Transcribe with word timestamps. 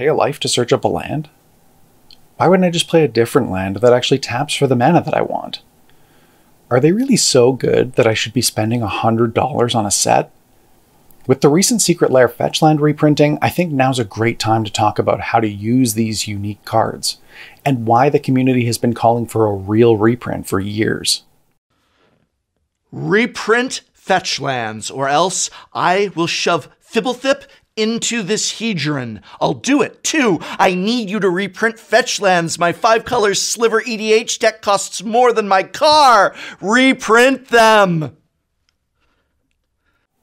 pay 0.00 0.06
a 0.06 0.14
life 0.14 0.40
to 0.40 0.48
search 0.48 0.72
up 0.72 0.82
a 0.82 0.88
land? 0.88 1.28
Why 2.38 2.48
wouldn't 2.48 2.64
I 2.64 2.70
just 2.70 2.88
play 2.88 3.04
a 3.04 3.08
different 3.08 3.50
land 3.50 3.76
that 3.76 3.92
actually 3.92 4.18
taps 4.18 4.54
for 4.54 4.66
the 4.66 4.74
mana 4.74 5.02
that 5.02 5.12
I 5.12 5.20
want? 5.20 5.60
Are 6.70 6.80
they 6.80 6.90
really 6.90 7.18
so 7.18 7.52
good 7.52 7.96
that 7.96 8.06
I 8.06 8.14
should 8.14 8.32
be 8.32 8.40
spending 8.40 8.80
$100 8.80 9.74
on 9.74 9.84
a 9.84 9.90
set? 9.90 10.32
With 11.26 11.42
the 11.42 11.50
recent 11.50 11.82
Secret 11.82 12.10
Lair 12.10 12.30
Fetchland 12.30 12.80
reprinting, 12.80 13.38
I 13.42 13.50
think 13.50 13.72
now's 13.72 13.98
a 13.98 14.04
great 14.04 14.38
time 14.38 14.64
to 14.64 14.72
talk 14.72 14.98
about 14.98 15.20
how 15.20 15.38
to 15.38 15.46
use 15.46 15.92
these 15.92 16.26
unique 16.26 16.64
cards, 16.64 17.18
and 17.62 17.86
why 17.86 18.08
the 18.08 18.18
community 18.18 18.64
has 18.64 18.78
been 18.78 18.94
calling 18.94 19.26
for 19.26 19.44
a 19.44 19.54
real 19.54 19.98
reprint 19.98 20.46
for 20.48 20.60
years. 20.60 21.24
Reprint 22.90 23.82
Fetchlands, 23.94 24.90
or 24.90 25.08
else 25.08 25.50
I 25.74 26.10
will 26.14 26.26
shove 26.26 26.70
Fblthp 26.90 27.46
into 27.80 28.22
this 28.22 28.52
Hedron. 28.52 29.22
I'll 29.40 29.54
do 29.54 29.80
it 29.80 30.04
too. 30.04 30.38
I 30.42 30.74
need 30.74 31.08
you 31.08 31.18
to 31.20 31.30
reprint 31.30 31.76
Fetchlands. 31.76 32.58
My 32.58 32.72
five 32.72 33.04
colors 33.04 33.40
sliver 33.40 33.80
EDH 33.80 34.38
deck 34.38 34.60
costs 34.60 35.02
more 35.02 35.32
than 35.32 35.48
my 35.48 35.62
car. 35.62 36.34
Reprint 36.60 37.48
them. 37.48 38.16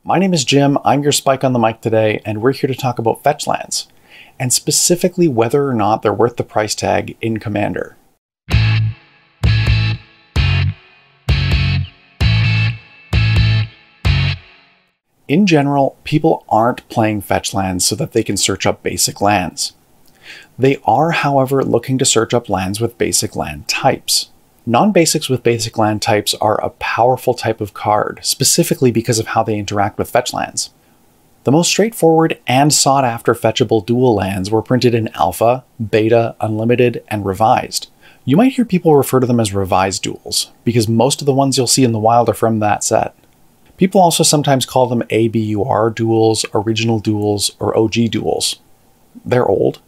My 0.04 0.20
name 0.20 0.34
is 0.34 0.46
Jim, 0.46 0.78
I'm 0.86 1.04
your 1.04 1.12
Spike 1.12 1.44
on 1.44 1.52
the 1.52 1.60
mic 1.60 1.82
today, 1.82 2.22
and 2.24 2.42
we're 2.42 2.54
here 2.54 2.70
to 2.70 2.76
talk 2.76 2.98
about 2.98 3.24
fetchlands, 3.24 3.88
and 4.40 4.54
specifically 4.54 5.28
whether 5.28 5.68
or 5.68 5.74
not 5.74 6.02
they're 6.02 6.14
worth 6.14 6.38
the 6.38 6.46
price 6.46 6.76
tag 6.76 7.18
in 7.20 7.40
Commander. 7.40 7.97
In 15.28 15.46
general, 15.46 15.98
people 16.06 16.46
aren't 16.48 16.88
playing 16.88 17.22
fetch 17.22 17.54
lands 17.54 17.86
so 17.86 17.96
that 17.96 18.14
they 18.14 18.24
can 18.24 18.38
search 18.38 18.66
up 18.66 18.82
basic 18.82 19.20
lands. 19.20 19.74
They 20.58 20.78
are, 20.86 21.12
however, 21.12 21.64
looking 21.64 21.98
to 21.98 22.06
search 22.06 22.34
up 22.34 22.50
lands 22.50 22.80
with 22.80 22.98
basic 22.98 23.36
land 23.36 23.68
types. 23.68 24.30
Non-basics 24.66 25.30
with 25.30 25.44
basic 25.44 25.78
land 25.78 26.02
types 26.02 26.34
are 26.36 26.64
a 26.64 26.72
powerful 26.72 27.34
type 27.34 27.62
of 27.62 27.74
card, 27.74 28.20
specifically 28.22 28.92
because 28.92 29.20
of 29.20 29.28
how 29.28 29.44
they 29.44 29.58
interact 29.58 29.98
with 29.98 30.10
fetch 30.10 30.34
lands. 30.34 30.72
The 31.44 31.52
most 31.52 31.70
straightforward 31.70 32.40
and 32.48 32.74
sought 32.74 33.06
after 33.06 33.34
fetchable 33.34 33.86
dual 33.86 34.16
lands 34.16 34.52
were 34.52 34.62
printed 34.62 34.94
in 34.94 35.08
Alpha, 35.10 35.64
Beta, 35.92 36.36
Unlimited, 36.42 37.04
and 37.08 37.26
Revised. 37.26 37.90
You 38.26 38.36
might 38.36 38.54
hear 38.54 38.66
people 38.66 38.96
refer 38.96 39.22
to 39.22 39.28
them 39.28 39.40
as 39.40 39.54
revised 39.54 40.04
duals, 40.04 40.52
because 40.66 40.90
most 40.90 41.22
of 41.22 41.26
the 41.26 41.34
ones 41.34 41.58
you'll 41.58 41.68
see 41.68 41.86
in 41.86 41.94
the 41.94 42.00
wild 42.00 42.28
are 42.28 42.34
from 42.34 42.60
that 42.60 42.84
set. 42.84 43.16
People 43.78 44.02
also 44.02 44.24
sometimes 44.24 44.66
call 44.66 44.88
them 44.88 45.04
ABUR 45.10 45.92
duals, 45.92 46.46
original 46.54 47.00
duals, 47.00 47.56
or 47.60 47.78
OG 47.78 47.94
duals. 48.12 48.58
They're 49.24 49.48
old, 49.48 49.82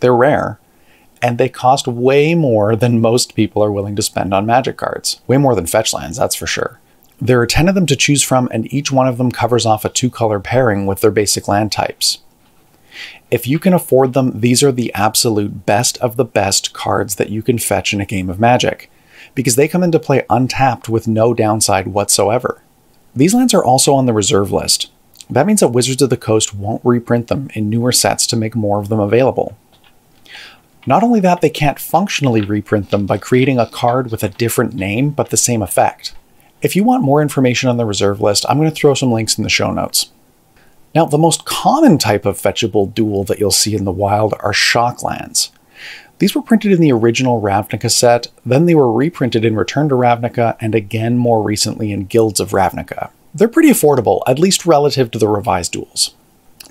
they're 0.00 0.14
rare, 0.14 0.60
and 1.20 1.36
they 1.36 1.48
cost 1.48 1.88
way 1.88 2.34
more 2.34 2.76
than 2.76 3.00
most 3.00 3.34
people 3.34 3.62
are 3.64 3.72
willing 3.72 3.96
to 3.96 4.02
spend 4.02 4.32
on 4.32 4.46
magic 4.46 4.76
cards. 4.76 5.20
Way 5.26 5.38
more 5.38 5.54
than 5.54 5.66
fetch 5.66 5.92
lands, 5.92 6.16
that's 6.16 6.36
for 6.36 6.46
sure. 6.46 6.78
There 7.20 7.40
are 7.40 7.46
10 7.46 7.68
of 7.68 7.74
them 7.74 7.86
to 7.86 7.96
choose 7.96 8.22
from, 8.22 8.48
and 8.52 8.72
each 8.72 8.92
one 8.92 9.08
of 9.08 9.18
them 9.18 9.32
covers 9.32 9.66
off 9.66 9.84
a 9.84 9.88
two 9.88 10.10
color 10.10 10.38
pairing 10.38 10.86
with 10.86 11.00
their 11.00 11.10
basic 11.10 11.48
land 11.48 11.72
types. 11.72 12.18
If 13.30 13.46
you 13.46 13.58
can 13.58 13.72
afford 13.72 14.12
them, 14.12 14.40
these 14.40 14.62
are 14.62 14.72
the 14.72 14.92
absolute 14.94 15.66
best 15.66 15.98
of 15.98 16.16
the 16.16 16.24
best 16.24 16.72
cards 16.72 17.16
that 17.16 17.30
you 17.30 17.42
can 17.42 17.58
fetch 17.58 17.92
in 17.92 18.00
a 18.00 18.06
game 18.06 18.30
of 18.30 18.38
Magic, 18.38 18.90
because 19.34 19.56
they 19.56 19.66
come 19.66 19.82
into 19.82 19.98
play 19.98 20.24
untapped 20.30 20.88
with 20.88 21.08
no 21.08 21.34
downside 21.34 21.88
whatsoever. 21.88 22.62
These 23.16 23.34
lands 23.34 23.54
are 23.54 23.64
also 23.64 23.94
on 23.94 24.04
the 24.04 24.12
reserve 24.12 24.52
list. 24.52 24.90
That 25.30 25.46
means 25.46 25.60
that 25.60 25.68
Wizards 25.68 26.02
of 26.02 26.10
the 26.10 26.18
Coast 26.18 26.54
won't 26.54 26.84
reprint 26.84 27.28
them 27.28 27.48
in 27.54 27.70
newer 27.70 27.90
sets 27.90 28.26
to 28.28 28.36
make 28.36 28.54
more 28.54 28.78
of 28.78 28.90
them 28.90 29.00
available. 29.00 29.56
Not 30.86 31.02
only 31.02 31.18
that, 31.20 31.40
they 31.40 31.50
can't 31.50 31.80
functionally 31.80 32.42
reprint 32.42 32.90
them 32.90 33.06
by 33.06 33.18
creating 33.18 33.58
a 33.58 33.66
card 33.66 34.10
with 34.10 34.22
a 34.22 34.28
different 34.28 34.74
name 34.74 35.10
but 35.10 35.30
the 35.30 35.36
same 35.36 35.62
effect. 35.62 36.14
If 36.60 36.76
you 36.76 36.84
want 36.84 37.02
more 37.02 37.22
information 37.22 37.68
on 37.68 37.78
the 37.78 37.86
reserve 37.86 38.20
list, 38.20 38.44
I'm 38.48 38.58
going 38.58 38.70
to 38.70 38.74
throw 38.74 38.94
some 38.94 39.10
links 39.10 39.36
in 39.36 39.44
the 39.44 39.50
show 39.50 39.72
notes. 39.72 40.12
Now, 40.94 41.06
the 41.06 41.18
most 41.18 41.44
common 41.44 41.98
type 41.98 42.24
of 42.24 42.40
fetchable 42.40 42.94
dual 42.94 43.24
that 43.24 43.38
you'll 43.38 43.50
see 43.50 43.74
in 43.74 43.84
the 43.84 43.92
wild 43.92 44.34
are 44.40 44.52
shock 44.52 45.02
lands. 45.02 45.50
These 46.18 46.34
were 46.34 46.42
printed 46.42 46.72
in 46.72 46.80
the 46.80 46.92
original 46.92 47.42
Ravnica 47.42 47.90
set, 47.90 48.28
then 48.44 48.66
they 48.66 48.74
were 48.74 48.92
reprinted 48.92 49.44
in 49.44 49.56
Return 49.56 49.88
to 49.90 49.94
Ravnica, 49.94 50.56
and 50.60 50.74
again 50.74 51.18
more 51.18 51.42
recently 51.42 51.92
in 51.92 52.06
Guilds 52.06 52.40
of 52.40 52.50
Ravnica. 52.50 53.10
They're 53.34 53.48
pretty 53.48 53.70
affordable, 53.70 54.22
at 54.26 54.38
least 54.38 54.64
relative 54.64 55.10
to 55.10 55.18
the 55.18 55.28
revised 55.28 55.72
duels. 55.72 56.14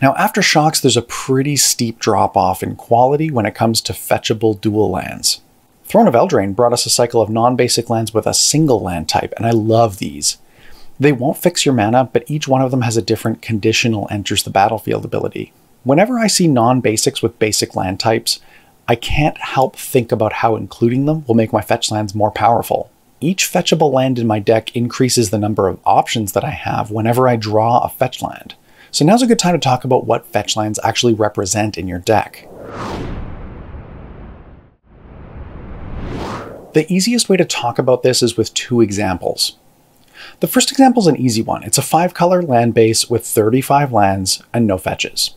Now, 0.01 0.15
after 0.15 0.41
Shocks, 0.41 0.81
there's 0.81 0.97
a 0.97 1.03
pretty 1.03 1.55
steep 1.55 1.99
drop 1.99 2.35
off 2.35 2.63
in 2.63 2.75
quality 2.75 3.29
when 3.29 3.45
it 3.45 3.55
comes 3.55 3.81
to 3.81 3.93
fetchable 3.93 4.59
dual 4.59 4.89
lands. 4.89 5.41
Throne 5.85 6.07
of 6.07 6.15
Eldraine 6.15 6.55
brought 6.55 6.73
us 6.73 6.87
a 6.87 6.89
cycle 6.89 7.21
of 7.21 7.29
non 7.29 7.55
basic 7.55 7.89
lands 7.89 8.13
with 8.13 8.25
a 8.25 8.33
single 8.33 8.81
land 8.81 9.07
type, 9.07 9.33
and 9.37 9.45
I 9.45 9.51
love 9.51 9.99
these. 9.99 10.37
They 10.99 11.11
won't 11.11 11.37
fix 11.37 11.65
your 11.65 11.75
mana, 11.75 12.09
but 12.11 12.29
each 12.29 12.47
one 12.47 12.61
of 12.61 12.71
them 12.71 12.81
has 12.81 12.97
a 12.97 13.01
different 13.01 13.41
conditional 13.41 14.07
enters 14.09 14.43
the 14.43 14.49
battlefield 14.49 15.05
ability. 15.05 15.53
Whenever 15.83 16.17
I 16.17 16.27
see 16.27 16.47
non 16.47 16.81
basics 16.81 17.21
with 17.21 17.37
basic 17.39 17.75
land 17.75 17.99
types, 17.99 18.39
I 18.87 18.95
can't 18.95 19.37
help 19.39 19.75
think 19.75 20.11
about 20.11 20.33
how 20.33 20.55
including 20.55 21.05
them 21.05 21.25
will 21.25 21.33
make 21.33 21.51
my 21.51 21.61
fetch 21.61 21.89
lands 21.89 22.13
more 22.13 22.29
powerful. 22.29 22.91
Each 23.19 23.51
fetchable 23.51 23.91
land 23.91 24.19
in 24.19 24.27
my 24.27 24.37
deck 24.37 24.75
increases 24.75 25.31
the 25.31 25.39
number 25.39 25.67
of 25.67 25.79
options 25.85 26.33
that 26.33 26.43
I 26.43 26.51
have 26.51 26.91
whenever 26.91 27.27
I 27.27 27.35
draw 27.35 27.79
a 27.79 27.89
fetch 27.89 28.21
land. 28.21 28.53
So 28.91 29.03
now's 29.03 29.23
a 29.23 29.27
good 29.27 29.39
time 29.39 29.53
to 29.55 29.59
talk 29.59 29.85
about 29.85 30.05
what 30.05 30.27
fetch 30.27 30.55
lands 30.55 30.79
actually 30.83 31.15
represent 31.15 31.79
in 31.79 31.87
your 31.87 31.97
deck. 31.97 32.47
The 36.73 36.85
easiest 36.87 37.27
way 37.27 37.37
to 37.37 37.45
talk 37.45 37.79
about 37.79 38.03
this 38.03 38.21
is 38.21 38.37
with 38.37 38.53
two 38.53 38.81
examples. 38.81 39.57
The 40.41 40.47
first 40.47 40.71
example 40.71 41.01
is 41.01 41.07
an 41.07 41.17
easy 41.17 41.41
one. 41.41 41.63
It's 41.63 41.77
a 41.77 41.81
5 41.81 42.13
color 42.13 42.43
land 42.43 42.73
base 42.75 43.09
with 43.09 43.25
35 43.25 43.91
lands 43.91 44.43
and 44.53 44.67
no 44.67 44.77
fetches. 44.77 45.35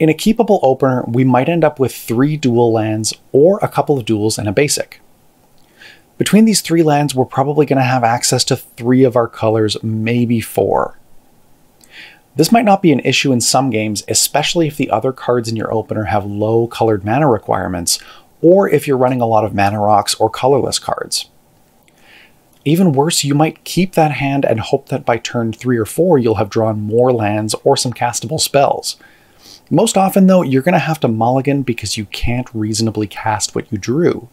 In 0.00 0.08
a 0.08 0.14
keepable 0.14 0.60
opener, 0.62 1.04
we 1.06 1.24
might 1.24 1.50
end 1.50 1.62
up 1.62 1.78
with 1.78 1.94
three 1.94 2.38
dual 2.38 2.72
lands 2.72 3.12
or 3.32 3.58
a 3.58 3.68
couple 3.68 3.98
of 3.98 4.06
duals 4.06 4.38
and 4.38 4.48
a 4.48 4.52
basic. 4.52 5.02
Between 6.16 6.46
these 6.46 6.62
three 6.62 6.82
lands, 6.82 7.14
we're 7.14 7.26
probably 7.26 7.66
going 7.66 7.76
to 7.76 7.82
have 7.82 8.02
access 8.02 8.42
to 8.44 8.56
three 8.56 9.04
of 9.04 9.14
our 9.14 9.28
colors, 9.28 9.76
maybe 9.82 10.40
four. 10.40 10.98
This 12.34 12.50
might 12.50 12.64
not 12.64 12.80
be 12.80 12.92
an 12.92 13.00
issue 13.00 13.30
in 13.30 13.42
some 13.42 13.68
games, 13.68 14.02
especially 14.08 14.66
if 14.66 14.78
the 14.78 14.88
other 14.88 15.12
cards 15.12 15.50
in 15.50 15.56
your 15.56 15.72
opener 15.72 16.04
have 16.04 16.24
low 16.24 16.66
colored 16.66 17.04
mana 17.04 17.28
requirements, 17.28 17.98
or 18.40 18.70
if 18.70 18.86
you're 18.86 18.96
running 18.96 19.20
a 19.20 19.26
lot 19.26 19.44
of 19.44 19.54
mana 19.54 19.80
rocks 19.80 20.14
or 20.14 20.30
colorless 20.30 20.78
cards. 20.78 21.28
Even 22.64 22.92
worse, 22.92 23.22
you 23.22 23.34
might 23.34 23.64
keep 23.64 23.92
that 23.94 24.12
hand 24.12 24.46
and 24.46 24.60
hope 24.60 24.88
that 24.88 25.04
by 25.04 25.18
turn 25.18 25.52
3 25.52 25.76
or 25.76 25.84
4 25.84 26.18
you'll 26.18 26.36
have 26.36 26.48
drawn 26.48 26.80
more 26.80 27.12
lands 27.12 27.54
or 27.64 27.76
some 27.76 27.92
castable 27.92 28.40
spells. 28.40 28.96
Most 29.72 29.96
often, 29.96 30.26
though, 30.26 30.42
you're 30.42 30.62
going 30.62 30.72
to 30.72 30.80
have 30.80 30.98
to 31.00 31.08
mulligan 31.08 31.62
because 31.62 31.96
you 31.96 32.04
can't 32.06 32.52
reasonably 32.52 33.06
cast 33.06 33.54
what 33.54 33.70
you 33.70 33.78
drew. 33.78 34.28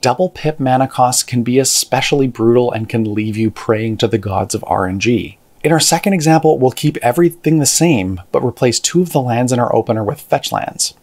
Double 0.00 0.30
pip 0.30 0.58
mana 0.58 0.88
costs 0.88 1.22
can 1.22 1.42
be 1.42 1.58
especially 1.58 2.26
brutal 2.26 2.72
and 2.72 2.88
can 2.88 3.12
leave 3.12 3.36
you 3.36 3.50
praying 3.50 3.98
to 3.98 4.08
the 4.08 4.16
gods 4.16 4.54
of 4.54 4.62
RNG. 4.62 5.36
In 5.62 5.72
our 5.72 5.80
second 5.80 6.14
example, 6.14 6.58
we'll 6.58 6.70
keep 6.70 6.96
everything 6.98 7.58
the 7.58 7.66
same, 7.66 8.22
but 8.32 8.42
replace 8.42 8.80
two 8.80 9.02
of 9.02 9.12
the 9.12 9.20
lands 9.20 9.52
in 9.52 9.58
our 9.58 9.74
opener 9.76 10.02
with 10.02 10.22
fetch 10.22 10.50
lands. 10.50 10.94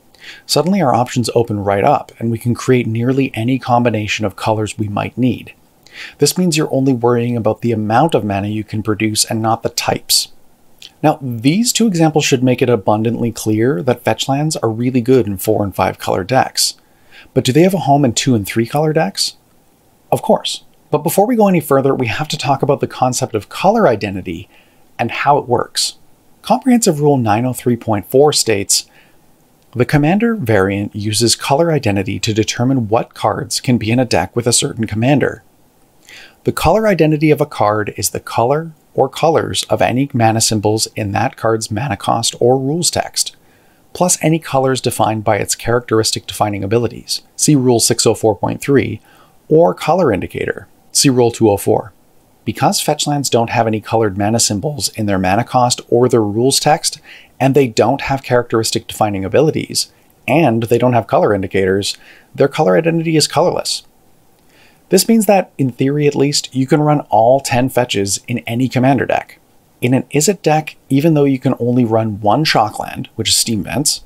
Suddenly 0.47 0.81
our 0.81 0.95
options 0.95 1.29
open 1.35 1.59
right 1.63 1.83
up, 1.83 2.11
and 2.17 2.31
we 2.31 2.39
can 2.39 2.55
create 2.55 2.87
nearly 2.87 3.31
any 3.35 3.59
combination 3.59 4.25
of 4.25 4.35
colors 4.35 4.79
we 4.79 4.87
might 4.87 5.15
need. 5.19 5.53
This 6.17 6.35
means 6.35 6.57
you're 6.57 6.73
only 6.73 6.93
worrying 6.93 7.37
about 7.37 7.61
the 7.61 7.71
amount 7.71 8.15
of 8.15 8.25
mana 8.25 8.47
you 8.47 8.63
can 8.63 8.81
produce 8.81 9.23
and 9.23 9.39
not 9.39 9.61
the 9.61 9.69
types. 9.69 10.29
Now, 11.03 11.19
these 11.21 11.71
two 11.71 11.87
examples 11.87 12.25
should 12.25 12.43
make 12.43 12.61
it 12.61 12.69
abundantly 12.69 13.31
clear 13.31 13.83
that 13.83 14.03
fetch 14.03 14.27
lands 14.27 14.55
are 14.57 14.69
really 14.69 15.01
good 15.01 15.27
in 15.27 15.37
4 15.37 15.63
and 15.63 15.75
5 15.75 15.99
color 15.99 16.23
decks. 16.23 16.75
But 17.33 17.43
do 17.43 17.51
they 17.51 17.61
have 17.61 17.73
a 17.73 17.79
home 17.79 18.03
in 18.03 18.13
2 18.13 18.33
and 18.33 18.47
3 18.47 18.65
color 18.65 18.93
decks? 18.93 19.37
Of 20.11 20.21
course. 20.21 20.63
But 20.89 21.03
before 21.03 21.27
we 21.27 21.35
go 21.35 21.47
any 21.47 21.59
further, 21.59 21.93
we 21.93 22.07
have 22.07 22.27
to 22.29 22.37
talk 22.37 22.61
about 22.61 22.79
the 22.79 22.87
concept 22.87 23.35
of 23.35 23.49
color 23.49 23.87
identity 23.87 24.49
and 24.97 25.11
how 25.11 25.37
it 25.37 25.47
works. 25.47 25.97
Comprehensive 26.41 27.01
Rule 27.01 27.17
903.4 27.17 28.33
states 28.33 28.85
The 29.75 29.85
commander 29.85 30.33
variant 30.33 30.95
uses 30.95 31.35
color 31.35 31.71
identity 31.71 32.19
to 32.19 32.33
determine 32.33 32.87
what 32.87 33.13
cards 33.13 33.59
can 33.59 33.77
be 33.77 33.91
in 33.91 33.99
a 33.99 34.05
deck 34.05 34.35
with 34.35 34.47
a 34.47 34.53
certain 34.53 34.87
commander. 34.87 35.43
The 36.45 36.53
color 36.53 36.87
identity 36.87 37.31
of 37.31 37.41
a 37.41 37.45
card 37.45 37.93
is 37.97 38.11
the 38.11 38.21
color 38.21 38.71
or 38.97 39.07
colors 39.07 39.63
of 39.69 39.81
any 39.81 40.09
mana 40.11 40.41
symbols 40.41 40.87
in 40.97 41.13
that 41.13 41.37
card's 41.37 41.71
mana 41.71 41.95
cost 41.95 42.35
or 42.41 42.59
rules 42.59 42.91
text, 42.91 43.37
plus 43.93 44.17
any 44.21 44.39
colors 44.39 44.81
defined 44.81 45.23
by 45.23 45.37
its 45.37 45.55
characteristic 45.55 46.27
defining 46.27 46.63
abilities. 46.63 47.21
See 47.37 47.55
Rule 47.55 47.79
604.3 47.79 48.99
or 49.47 49.73
color 49.73 50.11
indicator. 50.11 50.67
See 50.91 51.09
Rule 51.09 51.31
204. 51.31 51.93
Because 52.43 52.83
fetchlands 52.83 53.29
don't 53.29 53.51
have 53.51 53.67
any 53.67 53.79
colored 53.79 54.17
mana 54.17 54.39
symbols 54.39 54.89
in 54.89 55.05
their 55.05 55.19
mana 55.19 55.43
cost 55.43 55.79
or 55.89 56.09
their 56.09 56.23
rules 56.23 56.59
text, 56.59 56.99
and 57.39 57.53
they 57.53 57.67
don't 57.67 58.01
have 58.01 58.23
characteristic 58.23 58.87
defining 58.87 59.23
abilities, 59.23 59.91
and 60.27 60.63
they 60.63 60.77
don't 60.77 60.93
have 60.93 61.07
color 61.07 61.33
indicators, 61.33 61.97
their 62.33 62.47
color 62.47 62.77
identity 62.77 63.15
is 63.15 63.27
colorless. 63.27 63.83
This 64.89 65.07
means 65.07 65.25
that, 65.25 65.51
in 65.57 65.71
theory 65.71 66.07
at 66.07 66.15
least, 66.15 66.53
you 66.55 66.65
can 66.65 66.81
run 66.81 67.01
all 67.09 67.39
10 67.39 67.69
fetches 67.69 68.19
in 68.27 68.39
any 68.39 68.69
commander 68.69 69.05
deck. 69.05 69.39
In 69.81 69.93
an 69.93 70.03
Izzet 70.13 70.41
deck, 70.41 70.77
even 70.89 71.13
though 71.13 71.25
you 71.25 71.39
can 71.39 71.55
only 71.59 71.83
run 71.83 72.21
one 72.21 72.45
Shockland, 72.45 73.07
which 73.15 73.29
is 73.29 73.35
Steam 73.35 73.63
Vents, 73.63 74.01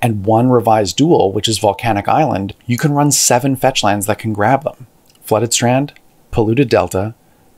and 0.00 0.24
one 0.24 0.50
Revised 0.50 0.96
Dual, 0.96 1.32
which 1.32 1.48
is 1.48 1.58
Volcanic 1.58 2.08
Island, 2.08 2.54
you 2.66 2.76
can 2.76 2.92
run 2.92 3.10
seven 3.10 3.56
fetch 3.56 3.82
lands 3.82 4.06
that 4.06 4.18
can 4.18 4.32
grab 4.32 4.62
them 4.62 4.86
Flooded 5.22 5.52
Strand, 5.52 5.94
Polluted 6.30 6.68
Delta, 6.68 7.14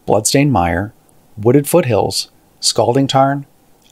Bloodstained 0.06 0.52
Mire, 0.52 0.94
Wooded 1.36 1.68
Foothills, 1.68 2.30
Scalding 2.60 3.06
Tarn, 3.06 3.46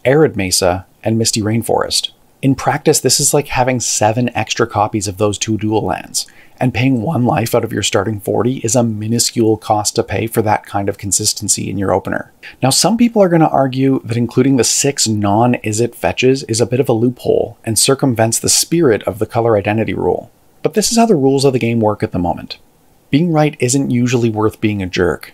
Arid 0.05 0.37
Mesa, 0.37 0.87
and 1.03 1.19
Misty 1.19 1.43
Rainforest. 1.43 2.11
In 2.45 2.55
practice, 2.55 3.01
this 3.01 3.21
is 3.21 3.33
like 3.33 3.49
having 3.49 3.81
seven 3.81 4.29
extra 4.37 4.67
copies 4.67 5.09
of 5.09 5.17
those 5.17 5.39
two 5.39 5.57
dual 5.57 5.81
lands, 5.81 6.27
and 6.61 6.75
paying 6.75 7.01
one 7.01 7.25
life 7.25 7.55
out 7.55 7.65
of 7.65 7.73
your 7.73 7.83
starting 7.83 8.21
40 8.21 8.59
is 8.59 8.77
a 8.77 8.83
minuscule 8.83 9.57
cost 9.57 9.95
to 9.95 10.03
pay 10.03 10.27
for 10.27 10.43
that 10.43 10.67
kind 10.67 10.91
of 10.91 10.99
consistency 10.99 11.71
in 11.71 11.79
your 11.79 11.91
opener. 11.91 12.35
Now, 12.63 12.69
some 12.69 12.99
people 12.99 13.23
are 13.23 13.31
going 13.31 13.41
to 13.41 13.49
argue 13.49 14.03
that 14.05 14.19
including 14.19 14.59
the 14.59 14.63
six 14.63 15.09
non 15.09 15.55
Izzet 15.65 15.95
fetches 15.95 16.43
is 16.43 16.61
a 16.61 16.67
bit 16.67 16.81
of 16.81 16.89
a 16.91 16.93
loophole 16.93 17.57
and 17.65 17.79
circumvents 17.79 18.39
the 18.39 18.51
spirit 18.51 19.03
of 19.05 19.21
the 19.21 19.27
color 19.27 19.57
identity 19.57 19.95
rule. 19.95 20.31
But 20.63 20.75
this 20.75 20.93
is 20.93 20.99
how 20.99 21.07
the 21.07 21.17
rules 21.17 21.47
of 21.47 21.55
the 21.55 21.59
game 21.59 21.81
work 21.81 22.03
at 22.03 22.13
the 22.13 22.19
moment. 22.19 22.59
Being 23.09 23.33
right 23.33 23.57
isn't 23.59 23.91
usually 23.91 24.29
worth 24.29 24.61
being 24.61 24.83
a 24.83 24.87
jerk, 24.87 25.33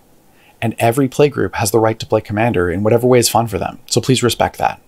and 0.62 0.76
every 0.78 1.08
playgroup 1.08 1.56
has 1.56 1.72
the 1.72 1.80
right 1.80 1.98
to 1.98 2.06
play 2.06 2.20
Commander 2.20 2.70
in 2.70 2.84
whatever 2.84 3.08
way 3.08 3.18
is 3.18 3.28
fun 3.28 3.48
for 3.48 3.58
them, 3.58 3.80
so 3.86 4.00
please 4.00 4.22
respect 4.22 4.58
that. 4.58 4.80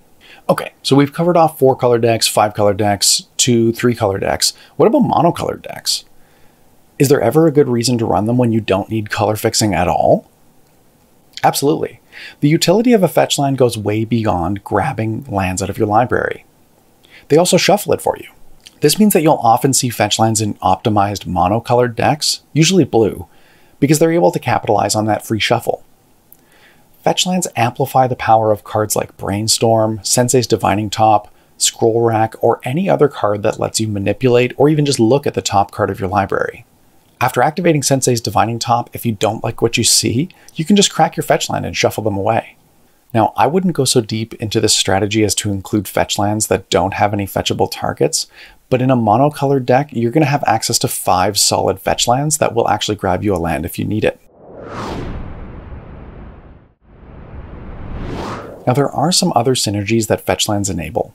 Okay, 0.48 0.72
so 0.82 0.96
we've 0.96 1.12
covered 1.12 1.36
off 1.36 1.58
four 1.58 1.76
color 1.76 1.98
decks, 1.98 2.26
five 2.26 2.54
color 2.54 2.74
decks, 2.74 3.28
two, 3.36 3.72
three 3.72 3.94
color 3.94 4.18
decks. 4.18 4.52
What 4.76 4.86
about 4.86 5.02
monocolored 5.02 5.62
decks? 5.62 6.04
Is 6.98 7.08
there 7.08 7.20
ever 7.20 7.46
a 7.46 7.52
good 7.52 7.68
reason 7.68 7.96
to 7.98 8.06
run 8.06 8.26
them 8.26 8.38
when 8.38 8.52
you 8.52 8.60
don't 8.60 8.90
need 8.90 9.10
color 9.10 9.36
fixing 9.36 9.74
at 9.74 9.88
all? 9.88 10.28
Absolutely. 11.42 12.00
The 12.40 12.48
utility 12.48 12.92
of 12.92 13.02
a 13.02 13.08
fetch 13.08 13.38
land 13.38 13.58
goes 13.58 13.78
way 13.78 14.04
beyond 14.04 14.62
grabbing 14.64 15.24
lands 15.24 15.62
out 15.62 15.70
of 15.70 15.78
your 15.78 15.88
library. 15.88 16.44
They 17.28 17.36
also 17.36 17.56
shuffle 17.56 17.92
it 17.92 18.02
for 18.02 18.16
you. 18.18 18.28
This 18.80 18.98
means 18.98 19.12
that 19.12 19.22
you'll 19.22 19.34
often 19.34 19.72
see 19.72 19.88
fetch 19.88 20.18
lands 20.18 20.40
in 20.40 20.54
optimized 20.54 21.24
monocolored 21.24 21.94
decks, 21.94 22.42
usually 22.52 22.84
blue, 22.84 23.26
because 23.80 23.98
they're 23.98 24.12
able 24.12 24.32
to 24.32 24.38
capitalize 24.38 24.94
on 24.94 25.06
that 25.06 25.24
free 25.26 25.40
shuffle. 25.40 25.84
Fetchlands 27.04 27.48
amplify 27.56 28.06
the 28.06 28.16
power 28.16 28.52
of 28.52 28.64
cards 28.64 28.94
like 28.94 29.16
Brainstorm, 29.16 30.00
Sensei's 30.04 30.46
Divining 30.46 30.88
Top, 30.88 31.34
Scroll 31.56 32.02
Rack, 32.02 32.34
or 32.42 32.60
any 32.62 32.88
other 32.88 33.08
card 33.08 33.42
that 33.42 33.58
lets 33.58 33.80
you 33.80 33.88
manipulate 33.88 34.52
or 34.56 34.68
even 34.68 34.86
just 34.86 35.00
look 35.00 35.26
at 35.26 35.34
the 35.34 35.42
top 35.42 35.72
card 35.72 35.90
of 35.90 35.98
your 35.98 36.08
library. 36.08 36.64
After 37.20 37.42
activating 37.42 37.82
Sensei's 37.82 38.20
Divining 38.20 38.58
Top, 38.58 38.90
if 38.92 39.04
you 39.04 39.12
don't 39.12 39.42
like 39.42 39.62
what 39.62 39.76
you 39.76 39.84
see, 39.84 40.28
you 40.54 40.64
can 40.64 40.76
just 40.76 40.92
crack 40.92 41.16
your 41.16 41.24
fetchland 41.24 41.66
and 41.66 41.76
shuffle 41.76 42.04
them 42.04 42.16
away. 42.16 42.56
Now, 43.14 43.32
I 43.36 43.46
wouldn't 43.46 43.74
go 43.74 43.84
so 43.84 44.00
deep 44.00 44.34
into 44.34 44.60
this 44.60 44.74
strategy 44.74 45.22
as 45.22 45.34
to 45.36 45.52
include 45.52 45.84
fetchlands 45.84 46.48
that 46.48 46.70
don't 46.70 46.94
have 46.94 47.12
any 47.12 47.26
fetchable 47.26 47.68
targets, 47.70 48.26
but 48.70 48.80
in 48.80 48.90
a 48.90 48.96
monocolored 48.96 49.66
deck, 49.66 49.90
you're 49.92 50.12
going 50.12 50.24
to 50.24 50.30
have 50.30 50.44
access 50.46 50.78
to 50.78 50.88
five 50.88 51.38
solid 51.38 51.78
fetchlands 51.78 52.38
that 52.38 52.54
will 52.54 52.68
actually 52.68 52.96
grab 52.96 53.22
you 53.22 53.34
a 53.34 53.36
land 53.36 53.66
if 53.66 53.78
you 53.78 53.84
need 53.84 54.04
it. 54.04 54.18
Now, 58.66 58.72
there 58.72 58.90
are 58.90 59.12
some 59.12 59.32
other 59.34 59.54
synergies 59.54 60.06
that 60.06 60.24
fetchlands 60.24 60.70
enable. 60.70 61.14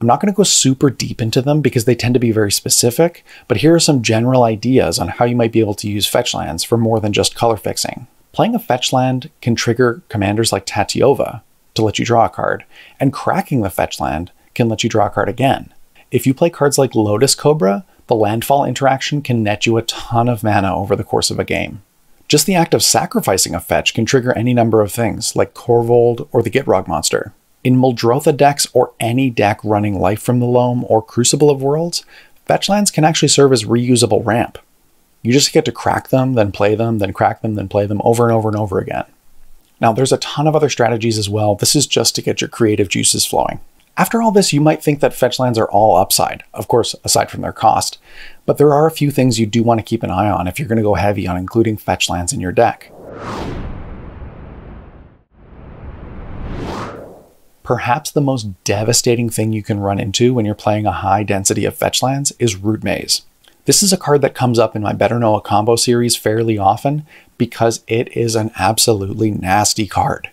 I'm 0.00 0.06
not 0.06 0.20
going 0.20 0.32
to 0.32 0.36
go 0.36 0.44
super 0.44 0.88
deep 0.88 1.20
into 1.20 1.42
them 1.42 1.60
because 1.60 1.84
they 1.84 1.94
tend 1.94 2.14
to 2.14 2.20
be 2.20 2.32
very 2.32 2.50
specific, 2.50 3.24
but 3.48 3.58
here 3.58 3.74
are 3.74 3.80
some 3.80 4.02
general 4.02 4.44
ideas 4.44 4.98
on 4.98 5.08
how 5.08 5.24
you 5.24 5.36
might 5.36 5.52
be 5.52 5.60
able 5.60 5.74
to 5.74 5.90
use 5.90 6.10
fetchlands 6.10 6.64
for 6.64 6.78
more 6.78 7.00
than 7.00 7.12
just 7.12 7.34
color 7.34 7.56
fixing. 7.56 8.06
Playing 8.32 8.54
a 8.54 8.58
fetchland 8.58 9.30
can 9.42 9.54
trigger 9.54 10.02
commanders 10.08 10.52
like 10.52 10.64
Tatyova 10.64 11.42
to 11.74 11.82
let 11.82 11.98
you 11.98 12.04
draw 12.04 12.24
a 12.24 12.30
card, 12.30 12.64
and 12.98 13.12
cracking 13.12 13.60
the 13.60 13.68
fetchland 13.68 14.30
can 14.54 14.68
let 14.68 14.82
you 14.82 14.88
draw 14.88 15.06
a 15.06 15.10
card 15.10 15.28
again. 15.28 15.72
If 16.10 16.26
you 16.26 16.34
play 16.34 16.50
cards 16.50 16.78
like 16.78 16.94
Lotus 16.94 17.34
Cobra, 17.34 17.84
the 18.06 18.14
landfall 18.14 18.64
interaction 18.64 19.22
can 19.22 19.42
net 19.42 19.66
you 19.66 19.76
a 19.76 19.82
ton 19.82 20.28
of 20.28 20.42
mana 20.42 20.74
over 20.74 20.96
the 20.96 21.04
course 21.04 21.30
of 21.30 21.38
a 21.38 21.44
game. 21.44 21.82
Just 22.30 22.46
the 22.46 22.54
act 22.54 22.74
of 22.74 22.82
sacrificing 22.84 23.56
a 23.56 23.60
fetch 23.60 23.92
can 23.92 24.06
trigger 24.06 24.32
any 24.38 24.54
number 24.54 24.82
of 24.82 24.92
things, 24.92 25.34
like 25.34 25.52
Korvold 25.52 26.28
or 26.30 26.44
the 26.44 26.50
Gitrog 26.50 26.86
monster. 26.86 27.32
In 27.64 27.74
Muldrotha 27.74 28.36
decks 28.36 28.68
or 28.72 28.92
any 29.00 29.30
deck 29.30 29.58
running 29.64 29.98
Life 29.98 30.22
from 30.22 30.38
the 30.38 30.46
Loam 30.46 30.84
or 30.84 31.02
Crucible 31.02 31.50
of 31.50 31.60
Worlds, 31.60 32.04
fetch 32.46 32.68
lands 32.68 32.92
can 32.92 33.02
actually 33.02 33.30
serve 33.30 33.52
as 33.52 33.64
reusable 33.64 34.24
ramp. 34.24 34.58
You 35.22 35.32
just 35.32 35.52
get 35.52 35.64
to 35.64 35.72
crack 35.72 36.10
them, 36.10 36.34
then 36.34 36.52
play 36.52 36.76
them, 36.76 36.98
then 36.98 37.12
crack 37.12 37.42
them, 37.42 37.56
then 37.56 37.66
play 37.66 37.84
them 37.86 38.00
over 38.04 38.28
and 38.28 38.32
over 38.32 38.48
and 38.48 38.56
over 38.56 38.78
again. 38.78 39.06
Now, 39.80 39.92
there's 39.92 40.12
a 40.12 40.18
ton 40.18 40.46
of 40.46 40.54
other 40.54 40.70
strategies 40.70 41.18
as 41.18 41.28
well. 41.28 41.56
This 41.56 41.74
is 41.74 41.84
just 41.84 42.14
to 42.14 42.22
get 42.22 42.40
your 42.40 42.46
creative 42.46 42.88
juices 42.88 43.26
flowing. 43.26 43.58
After 44.00 44.22
all 44.22 44.30
this, 44.30 44.54
you 44.54 44.62
might 44.62 44.82
think 44.82 45.00
that 45.00 45.12
fetch 45.12 45.38
lands 45.38 45.58
are 45.58 45.70
all 45.70 45.94
upside, 45.94 46.42
of 46.54 46.68
course, 46.68 46.94
aside 47.04 47.30
from 47.30 47.42
their 47.42 47.52
cost, 47.52 47.98
but 48.46 48.56
there 48.56 48.72
are 48.72 48.86
a 48.86 48.90
few 48.90 49.10
things 49.10 49.38
you 49.38 49.44
do 49.44 49.62
want 49.62 49.78
to 49.78 49.84
keep 49.84 50.02
an 50.02 50.10
eye 50.10 50.30
on 50.30 50.46
if 50.46 50.58
you're 50.58 50.68
going 50.68 50.78
to 50.78 50.82
go 50.82 50.94
heavy 50.94 51.26
on 51.26 51.36
including 51.36 51.76
fetch 51.76 52.08
lands 52.08 52.32
in 52.32 52.40
your 52.40 52.50
deck. 52.50 52.90
Perhaps 57.62 58.12
the 58.12 58.22
most 58.22 58.64
devastating 58.64 59.28
thing 59.28 59.52
you 59.52 59.62
can 59.62 59.80
run 59.80 60.00
into 60.00 60.32
when 60.32 60.46
you're 60.46 60.54
playing 60.54 60.86
a 60.86 60.92
high 60.92 61.22
density 61.22 61.66
of 61.66 61.76
fetch 61.76 62.02
lands 62.02 62.32
is 62.38 62.56
Root 62.56 62.82
Maze. 62.82 63.26
This 63.66 63.82
is 63.82 63.92
a 63.92 63.98
card 63.98 64.22
that 64.22 64.34
comes 64.34 64.58
up 64.58 64.74
in 64.74 64.80
my 64.80 64.94
Better 64.94 65.18
Know 65.18 65.34
a 65.34 65.42
Combo 65.42 65.76
series 65.76 66.16
fairly 66.16 66.56
often 66.56 67.04
because 67.36 67.84
it 67.86 68.16
is 68.16 68.34
an 68.34 68.50
absolutely 68.58 69.30
nasty 69.30 69.86
card. 69.86 70.30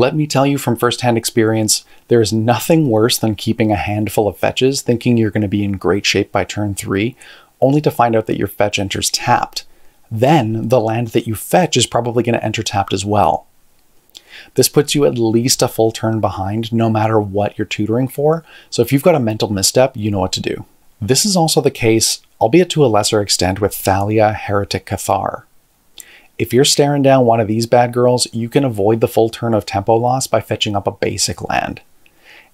Let 0.00 0.16
me 0.16 0.26
tell 0.26 0.46
you 0.46 0.56
from 0.56 0.76
firsthand 0.76 1.18
experience, 1.18 1.84
there 2.08 2.22
is 2.22 2.32
nothing 2.32 2.88
worse 2.88 3.18
than 3.18 3.34
keeping 3.34 3.70
a 3.70 3.76
handful 3.76 4.28
of 4.28 4.38
fetches 4.38 4.80
thinking 4.80 5.18
you're 5.18 5.30
going 5.30 5.42
to 5.42 5.46
be 5.46 5.62
in 5.62 5.72
great 5.72 6.06
shape 6.06 6.32
by 6.32 6.42
turn 6.42 6.74
3, 6.74 7.14
only 7.60 7.82
to 7.82 7.90
find 7.90 8.16
out 8.16 8.24
that 8.24 8.38
your 8.38 8.46
fetch 8.46 8.78
enters 8.78 9.10
tapped. 9.10 9.66
Then 10.10 10.70
the 10.70 10.80
land 10.80 11.08
that 11.08 11.26
you 11.26 11.34
fetch 11.34 11.76
is 11.76 11.86
probably 11.86 12.22
going 12.22 12.32
to 12.32 12.42
enter 12.42 12.62
tapped 12.62 12.94
as 12.94 13.04
well. 13.04 13.46
This 14.54 14.70
puts 14.70 14.94
you 14.94 15.04
at 15.04 15.18
least 15.18 15.60
a 15.60 15.68
full 15.68 15.92
turn 15.92 16.18
behind 16.18 16.72
no 16.72 16.88
matter 16.88 17.20
what 17.20 17.58
you're 17.58 17.66
tutoring 17.66 18.08
for, 18.08 18.42
so 18.70 18.80
if 18.80 18.94
you've 18.94 19.02
got 19.02 19.14
a 19.14 19.20
mental 19.20 19.52
misstep, 19.52 19.98
you 19.98 20.10
know 20.10 20.20
what 20.20 20.32
to 20.32 20.40
do. 20.40 20.64
This 20.98 21.26
is 21.26 21.36
also 21.36 21.60
the 21.60 21.70
case, 21.70 22.22
albeit 22.40 22.70
to 22.70 22.82
a 22.82 22.88
lesser 22.88 23.20
extent, 23.20 23.60
with 23.60 23.74
Thalia 23.74 24.32
Heretic 24.32 24.86
Cathar. 24.86 25.42
If 26.40 26.54
you're 26.54 26.64
staring 26.64 27.02
down 27.02 27.26
one 27.26 27.38
of 27.38 27.48
these 27.48 27.66
bad 27.66 27.92
girls, 27.92 28.26
you 28.32 28.48
can 28.48 28.64
avoid 28.64 29.02
the 29.02 29.08
full 29.08 29.28
turn 29.28 29.52
of 29.52 29.66
tempo 29.66 29.94
loss 29.94 30.26
by 30.26 30.40
fetching 30.40 30.74
up 30.74 30.86
a 30.86 30.90
basic 30.90 31.46
land. 31.46 31.82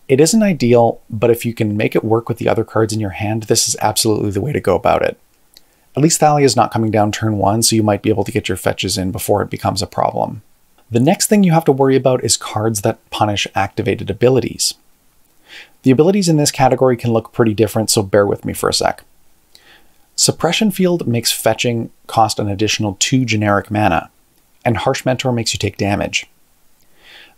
It 0.08 0.20
isn't 0.20 0.42
ideal, 0.42 1.00
but 1.08 1.30
if 1.30 1.46
you 1.46 1.54
can 1.54 1.76
make 1.76 1.94
it 1.94 2.02
work 2.02 2.28
with 2.28 2.38
the 2.38 2.48
other 2.48 2.64
cards 2.64 2.92
in 2.92 2.98
your 2.98 3.10
hand, 3.10 3.44
this 3.44 3.68
is 3.68 3.76
absolutely 3.80 4.32
the 4.32 4.40
way 4.40 4.52
to 4.52 4.58
go 4.58 4.74
about 4.74 5.02
it. 5.02 5.20
At 5.96 6.02
least 6.02 6.18
Thalia 6.18 6.44
is 6.44 6.56
not 6.56 6.72
coming 6.72 6.90
down 6.90 7.12
turn 7.12 7.38
1, 7.38 7.62
so 7.62 7.76
you 7.76 7.84
might 7.84 8.02
be 8.02 8.10
able 8.10 8.24
to 8.24 8.32
get 8.32 8.48
your 8.48 8.56
fetches 8.56 8.98
in 8.98 9.12
before 9.12 9.40
it 9.40 9.50
becomes 9.50 9.82
a 9.82 9.86
problem. 9.86 10.42
The 10.90 10.98
next 10.98 11.28
thing 11.28 11.44
you 11.44 11.52
have 11.52 11.64
to 11.66 11.72
worry 11.72 11.94
about 11.94 12.24
is 12.24 12.36
cards 12.36 12.82
that 12.82 13.08
punish 13.10 13.46
activated 13.54 14.10
abilities. 14.10 14.74
The 15.84 15.92
abilities 15.92 16.28
in 16.28 16.38
this 16.38 16.50
category 16.50 16.96
can 16.96 17.12
look 17.12 17.32
pretty 17.32 17.54
different, 17.54 17.90
so 17.90 18.02
bear 18.02 18.26
with 18.26 18.44
me 18.44 18.52
for 18.52 18.68
a 18.68 18.74
sec. 18.74 19.04
Suppression 20.18 20.70
Field 20.70 21.06
makes 21.06 21.30
fetching 21.30 21.90
cost 22.06 22.38
an 22.38 22.48
additional 22.48 22.96
2 22.98 23.26
generic 23.26 23.70
mana, 23.70 24.10
and 24.64 24.78
Harsh 24.78 25.04
Mentor 25.04 25.30
makes 25.30 25.52
you 25.52 25.58
take 25.58 25.76
damage. 25.76 26.26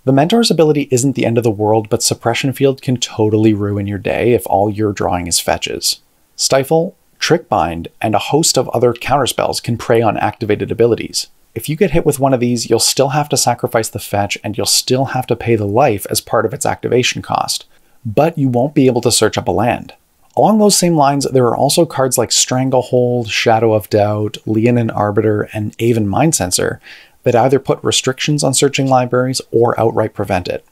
The 0.04 0.12
Mentor's 0.12 0.50
ability 0.50 0.86
isn't 0.92 1.16
the 1.16 1.26
end 1.26 1.36
of 1.38 1.44
the 1.44 1.50
world, 1.50 1.88
but 1.90 2.04
Suppression 2.04 2.52
Field 2.52 2.80
can 2.80 2.96
totally 2.96 3.52
ruin 3.52 3.88
your 3.88 3.98
day 3.98 4.32
if 4.32 4.46
all 4.46 4.70
you're 4.70 4.92
drawing 4.92 5.26
is 5.26 5.40
fetches. 5.40 6.00
Stifle, 6.36 6.96
Trickbind, 7.18 7.88
and 8.00 8.14
a 8.14 8.20
host 8.20 8.56
of 8.56 8.68
other 8.68 8.92
counterspells 8.92 9.60
can 9.60 9.76
prey 9.76 10.00
on 10.00 10.16
activated 10.16 10.70
abilities. 10.70 11.26
If 11.56 11.68
you 11.68 11.74
get 11.74 11.90
hit 11.90 12.06
with 12.06 12.20
one 12.20 12.32
of 12.32 12.38
these, 12.38 12.70
you'll 12.70 12.78
still 12.78 13.08
have 13.08 13.28
to 13.30 13.36
sacrifice 13.36 13.88
the 13.88 13.98
fetch 13.98 14.38
and 14.44 14.56
you'll 14.56 14.66
still 14.66 15.06
have 15.06 15.26
to 15.26 15.36
pay 15.36 15.56
the 15.56 15.66
life 15.66 16.06
as 16.10 16.20
part 16.20 16.46
of 16.46 16.54
its 16.54 16.64
activation 16.64 17.22
cost, 17.22 17.66
but 18.06 18.38
you 18.38 18.48
won't 18.48 18.74
be 18.74 18.86
able 18.86 19.00
to 19.00 19.10
search 19.10 19.36
up 19.36 19.48
a 19.48 19.50
land. 19.50 19.94
Along 20.38 20.58
those 20.58 20.76
same 20.76 20.94
lines, 20.94 21.26
there 21.32 21.46
are 21.48 21.56
also 21.56 21.84
cards 21.84 22.16
like 22.16 22.30
Stranglehold, 22.30 23.28
Shadow 23.28 23.72
of 23.72 23.90
Doubt, 23.90 24.36
Leonin 24.46 24.88
Arbiter, 24.88 25.48
and 25.52 25.74
Aven 25.82 26.06
Mindcensor 26.06 26.78
that 27.24 27.34
either 27.34 27.58
put 27.58 27.82
restrictions 27.82 28.44
on 28.44 28.54
searching 28.54 28.86
libraries 28.86 29.40
or 29.50 29.78
outright 29.80 30.14
prevent 30.14 30.46
it. 30.46 30.64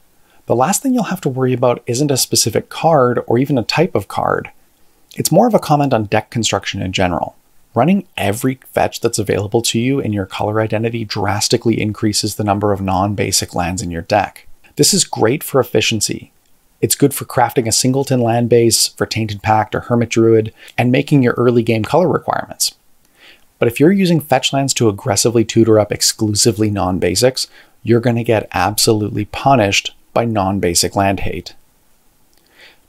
The 0.46 0.54
last 0.54 0.82
thing 0.82 0.94
you'll 0.94 1.02
have 1.04 1.20
to 1.23 1.28
worry 1.28 1.52
about 1.52 1.82
isn't 1.88 2.12
a 2.12 2.16
specific 2.16 2.68
card 2.68 3.18
or 3.26 3.38
even 3.38 3.58
a 3.58 3.64
type 3.64 3.96
of 3.96 4.06
card. 4.06 4.52
It's 5.16 5.32
more 5.32 5.49
of 5.49 5.54
a 5.54 5.58
comment 5.58 5.92
on 5.92 6.04
deck 6.04 6.30
construction 6.30 6.80
in 6.80 6.92
general. 6.92 7.35
Running 7.75 8.06
every 8.16 8.61
fetch 8.70 9.00
that's 9.00 9.18
available 9.18 9.62
to 9.62 9.80
you 9.80 9.99
in 9.99 10.12
your 10.12 10.26
color 10.26 10.61
identity 10.61 11.04
drastically 11.04 11.80
increases 11.80 12.37
the 12.37 12.44
number 12.44 12.73
of 12.73 12.80
non 12.80 13.16
basic 13.16 13.52
lands 13.52 13.82
in 13.82 13.90
your 13.90 14.02
deck. 14.02 14.46
This 14.76 14.94
is 14.94 15.04
great 15.04 15.42
for 15.42 15.61
efficiency, 15.61 16.30
It's 16.80 16.95
good 16.95 17.14
for 17.14 17.25
crafting 17.25 17.66
a 17.66 17.73
singleton 17.73 18.21
land 18.21 18.49
base 18.49 18.88
for 18.88 19.06
Tainted 19.06 19.42
Pact 19.42 19.75
or 19.75 19.80
Hermit 19.80 20.11
Druid 20.11 20.52
and 20.76 20.92
making 20.92 21.23
your 21.23 21.35
early 21.35 21.62
game 21.62 21.85
color 21.85 22.09
requirements. 22.09 22.75
But 23.59 23.68
if 23.68 23.80
you're 23.80 23.92
using 23.92 24.21
fetch 24.21 24.52
lands 24.52 24.75
to 24.75 24.88
aggressively 24.88 25.45
tutor 25.45 25.80
up 25.80 25.90
exclusively 25.90 26.71
non 26.71 26.99
basics, 26.99 27.47
you're 27.83 28.00
going 28.00 28.16
to 28.16 28.25
get 28.25 28.49
absolutely 28.52 29.25
punished 29.25 29.95
by 30.12 30.25
non 30.25 30.61
basic 30.61 30.95
land 30.95 31.21
hate. 31.21 31.54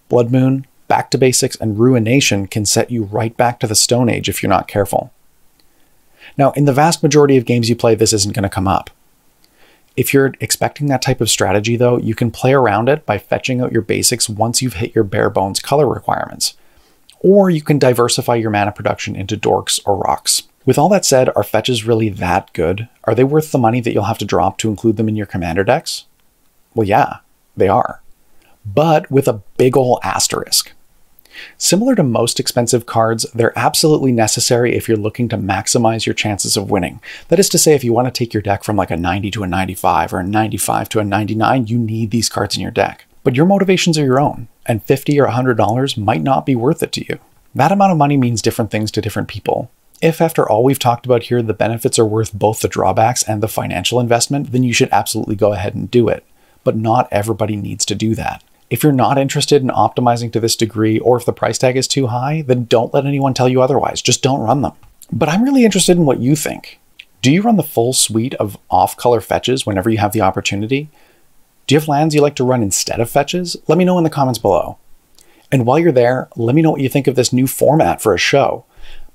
Blood 0.09 0.31
Moon, 0.31 0.65
Back 0.87 1.11
to 1.11 1.17
Basics, 1.17 1.57
and 1.57 1.79
Ruination 1.79 2.47
can 2.47 2.65
set 2.65 2.91
you 2.91 3.03
right 3.03 3.35
back 3.35 3.59
to 3.59 3.67
the 3.67 3.75
Stone 3.75 4.09
Age 4.09 4.29
if 4.29 4.41
you're 4.41 4.49
not 4.49 4.67
careful. 4.67 5.11
Now, 6.37 6.51
in 6.51 6.65
the 6.65 6.73
vast 6.73 7.03
majority 7.03 7.37
of 7.37 7.45
games 7.45 7.69
you 7.69 7.75
play, 7.75 7.95
this 7.95 8.13
isn't 8.13 8.33
going 8.33 8.43
to 8.43 8.49
come 8.49 8.67
up. 8.67 8.89
If 9.97 10.13
you're 10.13 10.35
expecting 10.39 10.87
that 10.87 11.01
type 11.01 11.21
of 11.21 11.29
strategy, 11.29 11.75
though, 11.75 11.97
you 11.97 12.13
can 12.13 12.29
play 12.29 12.53
around 12.53 12.87
it 12.87 13.03
by 13.05 13.17
fetching 13.17 13.61
out 13.61 13.71
your 13.71 13.81
basics 13.81 14.29
once 14.29 14.61
you've 14.61 14.75
hit 14.75 14.93
your 14.93 15.03
bare 15.03 15.31
bones 15.31 15.59
color 15.59 15.89
requirements. 15.89 16.55
Or 17.19 17.49
you 17.49 17.63
can 17.63 17.79
diversify 17.79 18.35
your 18.35 18.51
mana 18.51 18.71
production 18.71 19.15
into 19.15 19.35
dorks 19.35 19.79
or 19.87 19.97
rocks. 19.97 20.43
With 20.67 20.77
all 20.77 20.87
that 20.89 21.03
said, 21.03 21.29
are 21.35 21.43
fetches 21.43 21.85
really 21.85 22.09
that 22.09 22.53
good? 22.53 22.87
Are 23.05 23.15
they 23.15 23.23
worth 23.23 23.51
the 23.51 23.57
money 23.57 23.81
that 23.81 23.91
you'll 23.91 24.03
have 24.03 24.19
to 24.19 24.25
drop 24.25 24.59
to 24.59 24.69
include 24.69 24.97
them 24.97 25.09
in 25.09 25.15
your 25.15 25.25
commander 25.25 25.63
decks? 25.63 26.05
Well, 26.75 26.87
yeah, 26.87 27.17
they 27.55 27.67
are. 27.67 28.03
But 28.63 29.09
with 29.09 29.27
a 29.27 29.41
big 29.57 29.75
ol' 29.75 29.99
asterisk. 30.03 30.73
Similar 31.57 31.95
to 31.95 32.03
most 32.03 32.39
expensive 32.39 32.85
cards, 32.85 33.25
they're 33.33 33.57
absolutely 33.57 34.11
necessary 34.11 34.75
if 34.75 34.87
you're 34.87 34.97
looking 34.97 35.29
to 35.29 35.37
maximize 35.37 36.05
your 36.05 36.13
chances 36.13 36.57
of 36.57 36.69
winning. 36.69 36.99
That 37.29 37.39
is 37.39 37.49
to 37.49 37.57
say, 37.57 37.73
if 37.73 37.83
you 37.83 37.93
want 37.93 38.07
to 38.07 38.17
take 38.17 38.33
your 38.33 38.43
deck 38.43 38.63
from 38.63 38.75
like 38.75 38.91
a 38.91 38.97
90 38.97 39.31
to 39.31 39.43
a 39.43 39.47
95 39.47 40.13
or 40.13 40.19
a 40.19 40.23
95 40.23 40.89
to 40.89 40.99
a 40.99 41.03
99, 41.03 41.67
you 41.67 41.77
need 41.77 42.11
these 42.11 42.29
cards 42.29 42.55
in 42.55 42.61
your 42.61 42.71
deck. 42.71 43.05
But 43.23 43.35
your 43.35 43.45
motivations 43.45 43.97
are 43.97 44.05
your 44.05 44.19
own, 44.19 44.47
and 44.65 44.83
50 44.83 45.19
or 45.19 45.27
$100 45.27 45.97
might 45.97 46.21
not 46.21 46.45
be 46.45 46.55
worth 46.55 46.81
it 46.81 46.91
to 46.93 47.05
you. 47.05 47.19
That 47.53 47.71
amount 47.71 47.91
of 47.91 47.97
money 47.97 48.17
means 48.17 48.41
different 48.41 48.71
things 48.71 48.91
to 48.91 49.01
different 49.01 49.27
people. 49.27 49.69
If, 50.01 50.21
after 50.21 50.47
all 50.47 50.63
we've 50.63 50.77
talked 50.77 51.05
about 51.05 51.23
here, 51.23 51.41
the 51.41 51.53
benefits 51.53 51.97
are 51.97 52.05
worth 52.05 52.31
both 52.31 52.61
the 52.61 52.67
drawbacks 52.67 53.23
and 53.23 53.41
the 53.41 53.47
financial 53.47 53.99
investment, 53.99 54.51
then 54.51 54.63
you 54.63 54.71
should 54.71 54.89
absolutely 54.91 55.35
go 55.35 55.53
ahead 55.53 55.73
and 55.73 55.89
do 55.89 56.07
it. 56.07 56.23
But 56.63 56.75
not 56.77 57.07
everybody 57.11 57.55
needs 57.55 57.83
to 57.85 57.95
do 57.95 58.13
that. 58.15 58.43
If 58.69 58.83
you're 58.83 58.91
not 58.91 59.17
interested 59.17 59.61
in 59.61 59.69
optimizing 59.69 60.31
to 60.33 60.39
this 60.39 60.55
degree, 60.55 60.99
or 60.99 61.17
if 61.17 61.25
the 61.25 61.33
price 61.33 61.57
tag 61.57 61.77
is 61.77 61.87
too 61.87 62.07
high, 62.07 62.41
then 62.41 62.65
don't 62.65 62.93
let 62.93 63.05
anyone 63.05 63.33
tell 63.33 63.47
you 63.47 63.61
otherwise. 63.61 64.01
Just 64.01 64.21
don't 64.21 64.41
run 64.41 64.61
them. 64.61 64.73
But 65.11 65.29
I'm 65.29 65.43
really 65.43 65.63
interested 65.63 65.95
in 65.95 66.05
what 66.05 66.19
you 66.19 66.35
think. 66.35 66.79
Do 67.21 67.31
you 67.31 67.41
run 67.41 67.55
the 67.55 67.63
full 67.63 67.93
suite 67.93 68.33
of 68.35 68.57
off 68.69 68.97
color 68.97 69.21
fetches 69.21 69.65
whenever 69.65 69.89
you 69.89 69.97
have 69.99 70.11
the 70.11 70.21
opportunity? 70.21 70.89
Do 71.65 71.75
you 71.75 71.79
have 71.79 71.87
lands 71.87 72.13
you 72.13 72.21
like 72.21 72.35
to 72.35 72.43
run 72.43 72.61
instead 72.61 72.99
of 72.99 73.09
fetches? 73.09 73.55
Let 73.67 73.77
me 73.77 73.85
know 73.85 73.97
in 73.97 74.03
the 74.03 74.09
comments 74.09 74.39
below. 74.39 74.77
And 75.49 75.65
while 75.65 75.79
you're 75.79 75.93
there, 75.93 76.27
let 76.35 76.53
me 76.53 76.61
know 76.61 76.71
what 76.71 76.81
you 76.81 76.89
think 76.89 77.07
of 77.07 77.15
this 77.15 77.31
new 77.31 77.47
format 77.47 78.01
for 78.01 78.13
a 78.13 78.17
show. 78.17 78.65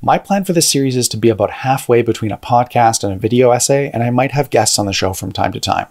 My 0.00 0.16
plan 0.16 0.44
for 0.44 0.54
this 0.54 0.68
series 0.68 0.97
is 0.97 1.09
to 1.09 1.18
be 1.18 1.28
about 1.28 1.50
halfway 1.50 2.00
between 2.00 2.32
a 2.32 2.38
podcast 2.38 3.04
and 3.04 3.12
a 3.12 3.18
video 3.18 3.50
essay, 3.50 3.90
and 3.90 4.02
I 4.02 4.09
might 4.09 4.32
have 4.32 4.50
guests 4.50 4.78
on 4.78 4.87
the 4.87 4.94
show 4.94 5.12
from 5.12 5.30
time 5.30 5.52
to 5.52 5.61
time. 5.61 5.88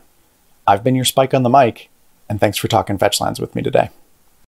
I've 0.67 0.83
been 0.83 0.95
your 0.95 1.05
Spike 1.05 1.33
on 1.33 1.43
the 1.43 1.49
mic, 1.49 1.90
and 2.31 2.39
thanks 2.39 2.57
for 2.57 2.69
talking 2.69 2.97
fetchlands 2.97 3.41
with 3.41 3.55
me 3.55 3.61
today. 3.61 3.89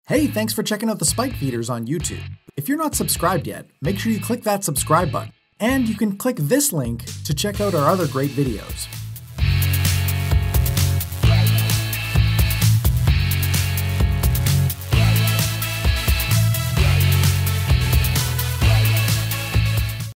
Hey, 0.07 0.27
thanks 0.27 0.53
for 0.53 0.61
checking 0.61 0.87
out 0.87 0.99
the 0.99 1.05
Spike 1.05 1.33
Feeders 1.33 1.67
on 1.67 1.87
YouTube. 1.87 2.21
If 2.55 2.69
you're 2.69 2.77
not 2.77 2.93
subscribed 2.93 3.47
yet, 3.47 3.65
make 3.81 3.97
sure 3.97 4.11
you 4.11 4.21
click 4.21 4.43
that 4.43 4.63
subscribe 4.63 5.11
button. 5.11 5.33
And 5.59 5.89
you 5.89 5.95
can 5.95 6.15
click 6.15 6.35
this 6.35 6.71
link 6.71 7.05
to 7.23 7.33
check 7.33 7.59
out 7.59 7.73
our 7.73 7.89
other 7.89 8.07
great 8.07 8.29
videos. 8.31 8.87